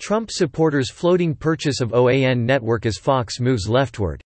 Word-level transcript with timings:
Trump 0.00 0.30
supporters 0.30 0.90
floating 0.90 1.34
purchase 1.34 1.82
of 1.82 1.92
OAN 1.92 2.38
network 2.38 2.86
as 2.86 2.96
Fox 2.96 3.38
moves 3.38 3.68
leftward. 3.68 4.22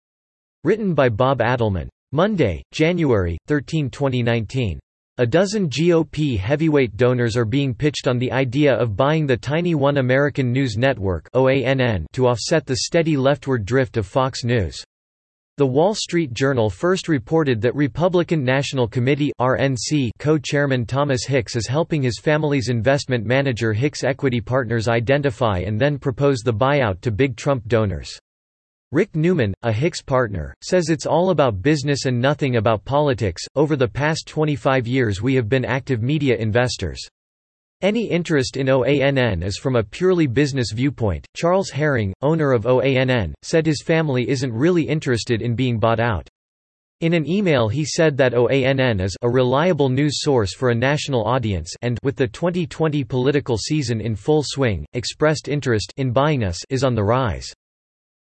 Written 0.65 0.95
by 0.95 1.09
Bob 1.09 1.39
Adelmann. 1.39 1.89
Monday, 2.11 2.61
January 2.73 3.39
13, 3.47 3.89
2019. 3.89 4.81
A 5.19 5.27
dozen 5.27 5.71
GOP 5.71 6.37
heavyweight 6.37 6.97
donors 6.97 7.37
are 7.37 7.45
being 7.45 7.73
pitched 7.73 8.09
on 8.09 8.19
the 8.19 8.33
idea 8.33 8.75
of 8.75 8.97
buying 8.97 9.29
the 9.29 9.37
tiny 9.37 9.77
One 9.77 9.99
American 9.99 10.51
News 10.51 10.77
Network 10.77 11.31
to 11.33 12.27
offset 12.27 12.67
the 12.67 12.79
steady 12.79 13.17
leftward 13.17 13.65
drift 13.65 13.97
of 13.97 14.09
Fox 14.09 14.43
News. 14.43 14.83
The 15.61 15.67
Wall 15.67 15.95
Street 15.95 16.33
Journal 16.33 16.71
first 16.71 17.07
reported 17.07 17.61
that 17.61 17.75
Republican 17.75 18.43
National 18.43 18.89
Committee 18.89 19.31
co-chairman 20.19 20.87
Thomas 20.87 21.27
Hicks 21.27 21.55
is 21.55 21.67
helping 21.67 22.01
his 22.01 22.19
family's 22.19 22.71
investment 22.71 23.27
manager 23.27 23.75
Hicks 23.75 24.03
Equity 24.03 24.41
Partners 24.41 24.89
identify 24.89 25.59
and 25.59 25.79
then 25.79 25.99
propose 25.99 26.39
the 26.39 26.55
buyout 26.55 27.03
to 27.03 27.11
big 27.11 27.37
Trump 27.37 27.69
donors. 27.69 28.19
Rick 28.91 29.15
Newman, 29.15 29.53
a 29.63 29.71
Hicks 29.71 30.01
partner, 30.01 30.55
says 30.63 30.89
it's 30.89 31.05
all 31.05 31.29
about 31.29 31.61
business 31.61 32.07
and 32.07 32.19
nothing 32.19 32.57
about 32.57 32.87
politics. 32.87 33.43
Over 33.55 33.77
the 33.77 33.87
past 33.87 34.27
25 34.29 34.87
years, 34.87 35.21
we 35.21 35.35
have 35.35 35.51
been 35.51 35.67
active 35.67 36.03
media 36.03 36.37
investors. 36.37 37.07
Any 37.83 38.11
interest 38.11 38.59
in 38.59 38.67
OANN 38.67 39.43
is 39.43 39.57
from 39.57 39.75
a 39.75 39.83
purely 39.83 40.27
business 40.27 40.71
viewpoint. 40.71 41.27
Charles 41.35 41.71
Herring, 41.71 42.13
owner 42.21 42.53
of 42.53 42.67
OANN, 42.67 43.33
said 43.43 43.65
his 43.65 43.83
family 43.83 44.29
isn't 44.29 44.53
really 44.53 44.83
interested 44.83 45.41
in 45.41 45.55
being 45.55 45.79
bought 45.79 45.99
out. 45.99 46.29
In 47.01 47.15
an 47.15 47.27
email 47.27 47.71
he 47.71 47.87
said 47.87 48.19
that 48.19 48.35
OANN 48.35 49.01
is 49.01 49.17
a 49.23 49.31
reliable 49.31 49.89
news 49.89 50.21
source 50.21 50.55
for 50.55 50.69
a 50.69 50.75
national 50.75 51.25
audience 51.25 51.75
and 51.81 51.99
with 52.03 52.17
the 52.17 52.29
2020 52.29 53.03
political 53.05 53.57
season 53.57 54.03
in 54.03 54.15
full 54.15 54.43
swing, 54.45 54.85
expressed 54.93 55.49
interest 55.49 55.95
in 55.97 56.13
buying 56.13 56.45
us 56.45 56.61
is 56.69 56.85
on 56.85 56.95
the 56.95 57.03
rise. 57.03 57.51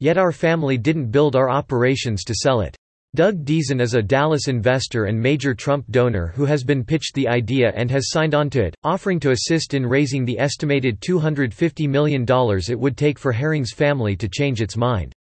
Yet 0.01 0.19
our 0.19 0.33
family 0.33 0.79
didn't 0.79 1.13
build 1.13 1.37
our 1.37 1.49
operations 1.49 2.25
to 2.25 2.35
sell 2.35 2.61
it. 2.61 2.77
Doug 3.15 3.45
Deason 3.45 3.81
is 3.81 3.95
a 3.95 4.03
Dallas 4.03 4.49
investor 4.49 5.05
and 5.05 5.17
major 5.17 5.55
Trump 5.55 5.85
donor 5.89 6.33
who 6.35 6.47
has 6.47 6.65
been 6.65 6.83
pitched 6.83 7.15
the 7.15 7.29
idea 7.29 7.73
and 7.77 7.89
has 7.89 8.11
signed 8.11 8.35
on 8.35 8.51
to 8.51 8.65
it, 8.65 8.75
offering 8.83 9.21
to 9.21 9.31
assist 9.31 9.73
in 9.73 9.87
raising 9.87 10.25
the 10.25 10.37
estimated 10.37 11.01
$250 11.01 11.89
million 11.89 12.27
it 12.69 12.77
would 12.77 12.97
take 12.97 13.17
for 13.17 13.31
Herring's 13.31 13.73
family 13.73 14.17
to 14.17 14.29
change 14.29 14.61
its 14.61 14.77
mind. 14.77 15.13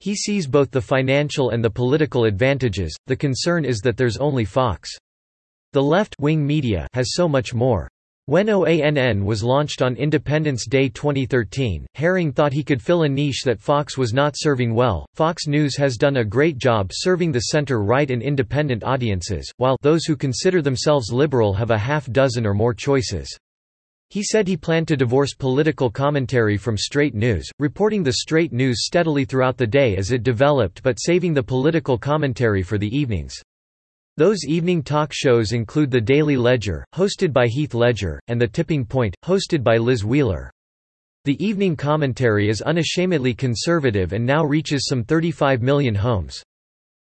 He 0.00 0.14
sees 0.14 0.46
both 0.46 0.70
the 0.70 0.80
financial 0.80 1.50
and 1.50 1.62
the 1.62 1.68
political 1.68 2.24
advantages, 2.24 2.96
the 3.06 3.16
concern 3.16 3.66
is 3.66 3.80
that 3.80 3.98
there's 3.98 4.16
only 4.16 4.46
Fox. 4.46 4.90
The 5.74 5.82
left-wing 5.82 6.46
media 6.46 6.86
has 6.94 7.12
so 7.12 7.28
much 7.28 7.52
more. 7.52 7.90
When 8.28 8.48
OANN 8.48 9.24
was 9.24 9.42
launched 9.42 9.80
on 9.80 9.96
Independence 9.96 10.66
Day 10.66 10.90
2013, 10.90 11.86
Herring 11.94 12.30
thought 12.30 12.52
he 12.52 12.62
could 12.62 12.82
fill 12.82 13.04
a 13.04 13.08
niche 13.08 13.40
that 13.46 13.58
Fox 13.58 13.96
was 13.96 14.12
not 14.12 14.34
serving 14.36 14.74
well. 14.74 15.06
Fox 15.14 15.46
News 15.46 15.78
has 15.78 15.96
done 15.96 16.18
a 16.18 16.26
great 16.26 16.58
job 16.58 16.90
serving 16.92 17.32
the 17.32 17.40
center-right 17.40 18.10
and 18.10 18.20
independent 18.20 18.84
audiences, 18.84 19.50
while 19.56 19.78
those 19.80 20.04
who 20.04 20.14
consider 20.14 20.60
themselves 20.60 21.10
liberal 21.10 21.54
have 21.54 21.70
a 21.70 21.78
half 21.78 22.04
dozen 22.12 22.44
or 22.44 22.52
more 22.52 22.74
choices. 22.74 23.34
He 24.10 24.22
said 24.22 24.46
he 24.46 24.58
planned 24.58 24.88
to 24.88 24.96
divorce 24.98 25.32
political 25.32 25.88
commentary 25.88 26.58
from 26.58 26.76
straight 26.76 27.14
news, 27.14 27.48
reporting 27.58 28.02
the 28.02 28.12
straight 28.12 28.52
news 28.52 28.84
steadily 28.84 29.24
throughout 29.24 29.56
the 29.56 29.66
day 29.66 29.96
as 29.96 30.12
it 30.12 30.22
developed 30.22 30.82
but 30.82 31.00
saving 31.00 31.32
the 31.32 31.42
political 31.42 31.96
commentary 31.96 32.62
for 32.62 32.76
the 32.76 32.94
evenings. 32.94 33.34
Those 34.18 34.44
evening 34.48 34.82
talk 34.82 35.12
shows 35.12 35.52
include 35.52 35.92
The 35.92 36.00
Daily 36.00 36.36
Ledger, 36.36 36.84
hosted 36.92 37.32
by 37.32 37.46
Heath 37.46 37.72
Ledger, 37.72 38.20
and 38.26 38.40
The 38.40 38.48
Tipping 38.48 38.84
Point, 38.84 39.14
hosted 39.24 39.62
by 39.62 39.76
Liz 39.76 40.04
Wheeler. 40.04 40.50
The 41.24 41.40
evening 41.40 41.76
commentary 41.76 42.48
is 42.48 42.60
unashamedly 42.60 43.32
conservative 43.32 44.12
and 44.12 44.26
now 44.26 44.44
reaches 44.44 44.88
some 44.88 45.04
35 45.04 45.62
million 45.62 45.94
homes. 45.94 46.42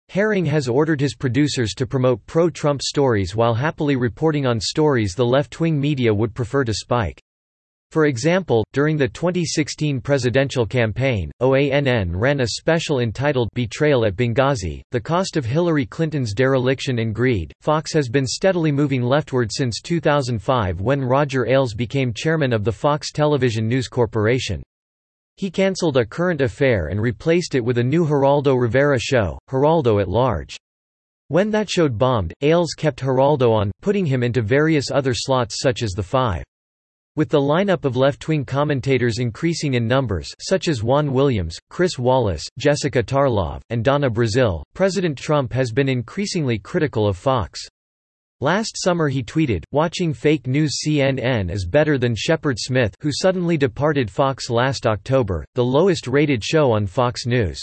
Herring 0.09 0.47
has 0.47 0.69
ordered 0.69 1.01
his 1.01 1.17
producers 1.17 1.75
to 1.79 1.85
promote 1.85 2.25
pro-Trump 2.27 2.81
stories 2.81 3.35
while 3.35 3.55
happily 3.55 3.97
reporting 3.97 4.47
on 4.47 4.61
stories 4.61 5.15
the 5.17 5.27
left-wing 5.27 5.81
media 5.81 6.15
would 6.15 6.33
prefer 6.33 6.63
to 6.63 6.73
spike. 6.73 7.21
For 7.91 8.07
example, 8.07 8.65
during 8.73 8.97
the 8.97 9.09
2016 9.09 10.01
presidential 10.01 10.65
campaign, 10.65 11.33
OANN 11.41 12.15
ran 12.15 12.41
a 12.41 12.47
special 12.47 13.01
entitled 13.01 13.49
Betrayal 13.55 14.05
at 14.05 14.15
Benghazi, 14.15 14.81
the 14.93 15.01
cost 15.01 15.37
of 15.37 15.45
Hillary 15.45 15.87
Clinton's 15.87 16.33
dereliction 16.33 17.01
and 17.01 17.13
greed. 17.13 17.53
Fox 17.61 17.93
has 17.93 18.09
been 18.09 18.27
steadily 18.27 18.71
moving 18.71 19.03
leftward 19.03 19.51
since 19.53 19.81
2005 19.81 20.81
when 20.81 21.03
Roger 21.03 21.47
Ailes 21.47 21.75
became 21.75 22.13
chairman 22.15 22.53
of 22.53 22.63
the 22.63 22.71
Fox 22.71 23.11
Television 23.11 23.67
News 23.67 23.89
Corporation. 23.89 24.63
He 25.37 25.51
cancelled 25.51 25.97
A 25.97 26.07
Current 26.07 26.43
Affair 26.43 26.89
and 26.89 27.03
replaced 27.03 27.57
it 27.57 27.65
with 27.65 27.79
a 27.79 27.83
new 27.83 28.07
Geraldo 28.07 28.55
Rivera 28.55 29.01
show, 29.01 29.37
Geraldo 29.51 30.01
at 30.01 30.09
Large. 30.09 30.57
When 31.27 31.51
that 31.51 31.69
show 31.69 31.89
bombed, 31.89 32.35
Ailes 32.41 32.75
kept 32.77 33.01
Geraldo 33.01 33.51
on, 33.51 33.73
putting 33.81 34.07
him 34.07 34.23
into 34.23 34.43
various 34.43 34.93
other 34.93 35.13
slots 35.13 35.61
such 35.61 35.83
as 35.83 35.91
The 35.91 36.05
Five. 36.05 36.45
With 37.17 37.29
the 37.29 37.41
lineup 37.41 37.85
of 37.85 37.97
left-wing 37.97 38.45
commentators 38.45 39.19
increasing 39.19 39.75
in 39.75 39.89
numbers 39.89 40.33
such 40.39 40.69
as 40.69 40.85
Juan 40.85 41.13
Williams, 41.13 41.59
Chris 41.69 41.99
Wallace, 41.99 42.47
Jessica 42.57 43.03
Tarlov, 43.03 43.63
and 43.71 43.83
Donna 43.83 44.09
Brazile, 44.09 44.63
President 44.75 45.19
Trump 45.19 45.53
has 45.53 45.73
been 45.73 45.89
increasingly 45.89 46.59
critical 46.59 47.09
of 47.09 47.17
Fox. 47.17 47.61
Last 48.41 48.77
summer 48.77 49.09
he 49.09 49.25
tweeted, 49.25 49.65
watching 49.73 50.15
fake 50.15 50.47
news 50.47 50.81
CNN 50.87 51.51
is 51.51 51.67
better 51.67 51.99
than 51.99 52.15
Shepard 52.15 52.59
Smith 52.61 52.95
who 53.01 53.11
suddenly 53.13 53.57
departed 53.57 54.09
Fox 54.09 54.49
last 54.49 54.87
October, 54.87 55.45
the 55.57 55.65
lowest 55.65 56.07
rated 56.07 56.45
show 56.45 56.71
on 56.71 56.87
Fox 56.87 57.27
News. 57.27 57.61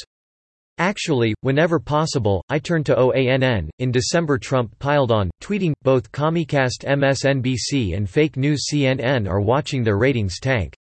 Actually, 0.80 1.34
whenever 1.42 1.80
possible, 1.80 2.44
I 2.50 2.60
turn 2.60 2.84
to 2.84 2.96
OANN. 2.96 3.70
In 3.80 3.92
December, 3.92 4.38
Trump 4.38 4.78
piled 4.78 5.12
on, 5.12 5.32
tweeting, 5.42 5.74
both 5.82 6.12
Comcast 6.12 6.86
MSNBC 6.86 7.96
and 7.98 8.08
fake 8.08 8.38
news 8.38 8.68
CNN 8.72 9.28
are 9.28 9.42
watching 9.42 9.84
their 9.84 9.98
ratings 9.98 10.40
tank. 10.40 10.76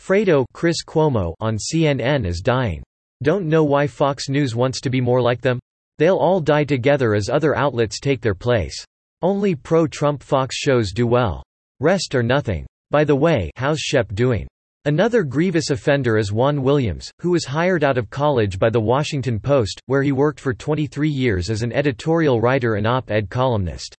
Fredo 0.00 0.46
Chris 0.54 0.82
Cuomo 0.82 1.34
on 1.40 1.58
CNN 1.58 2.24
is 2.24 2.40
dying. 2.40 2.82
Don't 3.22 3.46
know 3.46 3.64
why 3.64 3.86
Fox 3.86 4.28
News 4.28 4.54
wants 4.54 4.80
to 4.80 4.90
be 4.90 5.00
more 5.00 5.20
like 5.20 5.40
them? 5.42 5.58
They'll 5.98 6.16
all 6.16 6.40
die 6.40 6.64
together 6.64 7.14
as 7.14 7.28
other 7.28 7.56
outlets 7.56 8.00
take 8.00 8.20
their 8.20 8.34
place. 8.34 8.82
Only 9.20 9.54
pro-Trump 9.54 10.22
Fox 10.22 10.56
shows 10.56 10.92
do 10.92 11.06
well. 11.06 11.42
Rest 11.80 12.14
are 12.14 12.22
nothing. 12.22 12.64
By 12.90 13.04
the 13.04 13.16
way 13.16 13.50
how's 13.56 13.80
Shep 13.80 14.14
doing? 14.14 14.46
Another 14.88 15.22
grievous 15.22 15.68
offender 15.68 16.16
is 16.16 16.32
Juan 16.32 16.62
Williams, 16.62 17.12
who 17.20 17.32
was 17.32 17.44
hired 17.44 17.84
out 17.84 17.98
of 17.98 18.08
college 18.08 18.58
by 18.58 18.70
The 18.70 18.80
Washington 18.80 19.38
Post, 19.38 19.82
where 19.84 20.02
he 20.02 20.12
worked 20.12 20.40
for 20.40 20.54
23 20.54 21.10
years 21.10 21.50
as 21.50 21.62
an 21.62 21.74
editorial 21.74 22.40
writer 22.40 22.76
and 22.76 22.86
op-ed 22.86 23.28
columnist. 23.28 23.94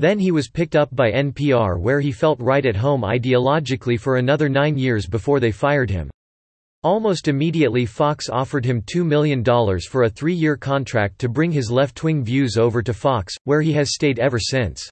Then 0.00 0.18
he 0.18 0.32
was 0.32 0.50
picked 0.50 0.74
up 0.74 0.88
by 0.92 1.12
NPR 1.12 1.78
where 1.78 2.00
he 2.00 2.10
felt 2.10 2.40
right 2.40 2.66
at 2.66 2.74
home 2.74 3.02
ideologically 3.02 3.96
for 3.96 4.16
another 4.16 4.48
nine 4.48 4.76
years 4.76 5.06
before 5.06 5.38
they 5.38 5.52
fired 5.52 5.88
him. 5.88 6.10
Almost 6.82 7.28
immediately 7.28 7.86
Fox 7.86 8.28
offered 8.28 8.64
him 8.64 8.82
$2 8.92 9.06
million 9.06 9.44
for 9.88 10.02
a 10.02 10.10
three-year 10.10 10.56
contract 10.56 11.20
to 11.20 11.28
bring 11.28 11.52
his 11.52 11.70
left-wing 11.70 12.24
views 12.24 12.56
over 12.56 12.82
to 12.82 12.92
Fox, 12.92 13.36
where 13.44 13.62
he 13.62 13.72
has 13.74 13.94
stayed 13.94 14.18
ever 14.18 14.40
since. 14.40 14.90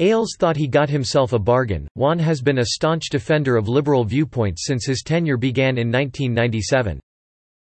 Ailes 0.00 0.34
thought 0.38 0.56
he 0.56 0.66
got 0.66 0.90
himself 0.90 1.32
a 1.32 1.38
bargain. 1.38 1.86
Juan 1.94 2.18
has 2.18 2.42
been 2.42 2.58
a 2.58 2.64
staunch 2.64 3.10
defender 3.10 3.56
of 3.56 3.68
liberal 3.68 4.04
viewpoints 4.04 4.66
since 4.66 4.84
his 4.84 5.02
tenure 5.02 5.36
began 5.36 5.78
in 5.78 5.92
1997. 5.92 6.98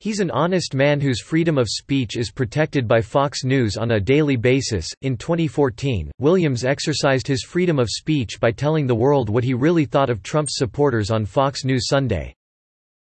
He's 0.00 0.20
an 0.20 0.31
honest 0.31 0.75
man 0.75 1.00
whose 1.00 1.22
freedom 1.22 1.56
of 1.56 1.66
speech 1.69 2.19
is 2.19 2.31
protected 2.31 2.86
by 2.86 3.00
Fox 3.00 3.42
News 3.44 3.78
on 3.78 3.92
a 3.92 4.00
daily 4.00 4.36
basis. 4.36 4.86
In 5.00 5.16
2014, 5.16 6.10
Williams 6.19 6.64
exercised 6.64 7.26
his 7.26 7.42
freedom 7.42 7.78
of 7.78 7.88
speech 7.88 8.38
by 8.38 8.50
telling 8.50 8.87
the 8.87 8.94
world 8.94 9.31
what 9.31 9.44
he 9.44 9.54
really 9.54 9.87
thought 9.87 10.10
of 10.10 10.22
Trump's 10.22 10.56
supporters 10.56 11.10
on 11.10 11.25
Fox 11.25 11.64
News 11.64 11.88
Sunday. 11.88 12.34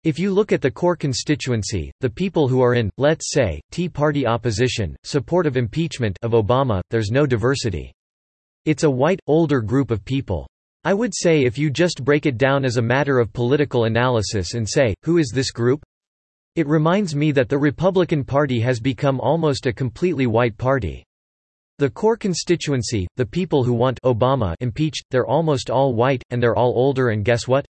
If 0.04 0.18
you 0.18 0.30
look 0.30 0.52
at 0.52 0.60
the 0.60 0.70
core 0.70 0.94
constituency, 0.94 1.90
the 2.00 2.10
people 2.10 2.48
who 2.48 2.60
are 2.60 2.74
in, 2.74 2.90
let's 2.98 3.32
say, 3.32 3.62
Tea 3.70 3.88
Party 3.88 4.26
opposition, 4.26 4.94
support 5.04 5.46
of 5.46 5.56
impeachment 5.56 6.18
of 6.22 6.32
Obama, 6.32 6.82
there's 6.90 7.10
no 7.10 7.24
diversity. 7.24 7.92
It's 8.66 8.82
a 8.82 8.90
white, 8.90 9.20
older 9.28 9.60
group 9.60 9.92
of 9.92 10.04
people. 10.04 10.44
I 10.82 10.92
would 10.92 11.14
say 11.14 11.44
if 11.44 11.56
you 11.56 11.70
just 11.70 12.04
break 12.04 12.26
it 12.26 12.36
down 12.36 12.64
as 12.64 12.78
a 12.78 12.82
matter 12.82 13.20
of 13.20 13.32
political 13.32 13.84
analysis 13.84 14.54
and 14.54 14.68
say, 14.68 14.92
who 15.04 15.18
is 15.18 15.30
this 15.32 15.52
group? 15.52 15.84
It 16.56 16.66
reminds 16.66 17.14
me 17.14 17.30
that 17.30 17.48
the 17.48 17.58
Republican 17.58 18.24
Party 18.24 18.58
has 18.58 18.80
become 18.80 19.20
almost 19.20 19.66
a 19.66 19.72
completely 19.72 20.26
white 20.26 20.58
party. 20.58 21.04
The 21.78 21.88
core 21.88 22.16
constituency, 22.16 23.06
the 23.14 23.24
people 23.24 23.62
who 23.62 23.72
want 23.72 24.02
Obama 24.02 24.54
impeached, 24.58 25.04
they're 25.12 25.28
almost 25.28 25.70
all 25.70 25.94
white, 25.94 26.24
and 26.30 26.42
they're 26.42 26.56
all 26.56 26.72
older 26.74 27.10
and 27.10 27.24
guess 27.24 27.46
what? 27.46 27.64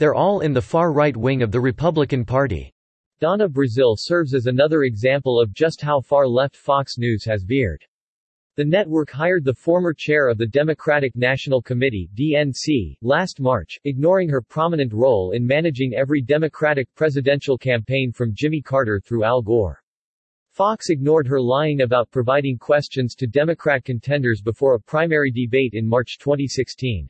They're 0.00 0.16
all 0.16 0.40
in 0.40 0.52
the 0.52 0.60
far 0.60 0.92
right 0.92 1.16
wing 1.16 1.40
of 1.42 1.52
the 1.52 1.60
Republican 1.60 2.24
Party. 2.24 2.72
Donna 3.20 3.48
Brazile 3.48 3.94
serves 3.96 4.34
as 4.34 4.46
another 4.46 4.82
example 4.82 5.40
of 5.40 5.54
just 5.54 5.80
how 5.80 6.00
far 6.00 6.26
left 6.26 6.56
Fox 6.56 6.98
News 6.98 7.24
has 7.24 7.44
veered. 7.44 7.84
The 8.56 8.64
network 8.64 9.10
hired 9.10 9.44
the 9.44 9.52
former 9.52 9.92
chair 9.92 10.30
of 10.30 10.38
the 10.38 10.46
Democratic 10.46 11.14
National 11.14 11.60
Committee 11.60 12.08
DNC, 12.14 12.96
last 13.02 13.38
March, 13.38 13.78
ignoring 13.84 14.30
her 14.30 14.40
prominent 14.40 14.94
role 14.94 15.32
in 15.32 15.46
managing 15.46 15.92
every 15.92 16.22
Democratic 16.22 16.88
presidential 16.94 17.58
campaign 17.58 18.12
from 18.12 18.32
Jimmy 18.32 18.62
Carter 18.62 18.98
through 18.98 19.24
Al 19.24 19.42
Gore. 19.42 19.82
Fox 20.52 20.88
ignored 20.88 21.26
her 21.26 21.38
lying 21.38 21.82
about 21.82 22.10
providing 22.10 22.56
questions 22.56 23.14
to 23.16 23.26
Democrat 23.26 23.84
contenders 23.84 24.40
before 24.40 24.74
a 24.74 24.80
primary 24.80 25.30
debate 25.30 25.74
in 25.74 25.86
March 25.86 26.16
2016. 26.18 27.06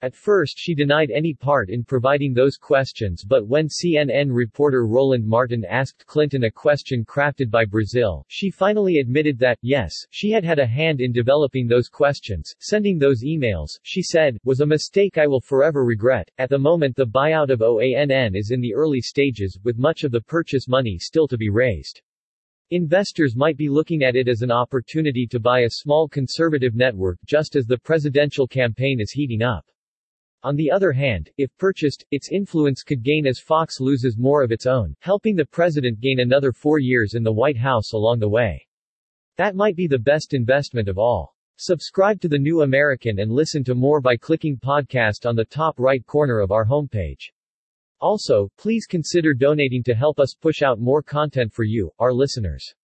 At 0.00 0.14
first 0.14 0.60
she 0.60 0.76
denied 0.76 1.10
any 1.10 1.34
part 1.34 1.70
in 1.70 1.82
providing 1.82 2.32
those 2.32 2.56
questions 2.56 3.24
but 3.24 3.48
when 3.48 3.66
CNN 3.66 4.28
reporter 4.30 4.86
Roland 4.86 5.26
Martin 5.26 5.64
asked 5.64 6.06
Clinton 6.06 6.44
a 6.44 6.50
question 6.52 7.04
crafted 7.04 7.50
by 7.50 7.64
Brazile, 7.64 8.22
she 8.28 8.48
finally 8.48 9.00
admitted 9.00 9.40
that, 9.40 9.58
yes, 9.60 9.92
she 10.10 10.30
had 10.30 10.44
had 10.44 10.60
a 10.60 10.66
hand 10.66 11.00
in 11.00 11.10
developing 11.10 11.66
those 11.66 11.88
questions. 11.88 12.54
Sending 12.60 12.96
those 12.96 13.24
emails, 13.24 13.70
she 13.82 14.00
said, 14.00 14.38
was 14.44 14.60
a 14.60 14.66
mistake 14.66 15.18
I 15.18 15.26
will 15.26 15.40
forever 15.40 15.84
regret. 15.84 16.30
At 16.38 16.50
the 16.50 16.60
moment 16.60 16.94
the 16.94 17.04
buyout 17.04 17.50
of 17.50 17.60
OANN 17.60 18.36
is 18.36 18.52
in 18.52 18.60
the 18.60 18.74
early 18.74 19.00
stages, 19.00 19.58
with 19.64 19.78
much 19.78 20.04
of 20.04 20.12
the 20.12 20.20
purchase 20.20 20.68
money 20.68 20.96
still 21.00 21.26
to 21.26 21.36
be 21.36 21.50
raised. 21.50 22.02
Investors 22.70 23.34
might 23.34 23.56
be 23.56 23.68
looking 23.68 24.04
at 24.04 24.14
it 24.14 24.28
as 24.28 24.42
an 24.42 24.52
opportunity 24.52 25.26
to 25.26 25.40
buy 25.40 25.62
a 25.62 25.70
small 25.70 26.06
conservative 26.06 26.76
network 26.76 27.18
just 27.26 27.56
as 27.56 27.66
the 27.66 27.78
presidential 27.78 28.46
campaign 28.46 29.00
is 29.00 29.10
heating 29.10 29.42
up. 29.42 29.66
On 30.44 30.54
the 30.54 30.70
other 30.70 30.92
hand, 30.92 31.30
if 31.36 31.56
purchased, 31.58 32.04
its 32.12 32.30
influence 32.30 32.84
could 32.84 33.02
gain 33.02 33.26
as 33.26 33.40
Fox 33.40 33.80
loses 33.80 34.16
more 34.16 34.44
of 34.44 34.52
its 34.52 34.66
own, 34.66 34.94
helping 35.00 35.34
the 35.34 35.44
president 35.44 36.00
gain 36.00 36.20
another 36.20 36.52
four 36.52 36.78
years 36.78 37.14
in 37.14 37.24
the 37.24 37.32
White 37.32 37.56
House 37.56 37.92
along 37.92 38.20
the 38.20 38.28
way. 38.28 38.64
That 39.36 39.56
might 39.56 39.74
be 39.74 39.88
the 39.88 39.98
best 39.98 40.34
investment 40.34 40.88
of 40.88 40.96
all. 40.96 41.34
Subscribe 41.56 42.20
to 42.20 42.28
The 42.28 42.38
New 42.38 42.62
American 42.62 43.18
and 43.18 43.32
listen 43.32 43.64
to 43.64 43.74
more 43.74 44.00
by 44.00 44.16
clicking 44.16 44.56
podcast 44.56 45.26
on 45.26 45.34
the 45.34 45.44
top 45.44 45.80
right 45.80 46.06
corner 46.06 46.38
of 46.38 46.52
our 46.52 46.64
homepage. 46.64 47.32
Also, 48.00 48.48
please 48.56 48.86
consider 48.86 49.34
donating 49.34 49.82
to 49.82 49.94
help 49.94 50.20
us 50.20 50.36
push 50.40 50.62
out 50.62 50.78
more 50.78 51.02
content 51.02 51.52
for 51.52 51.64
you, 51.64 51.90
our 51.98 52.12
listeners. 52.12 52.74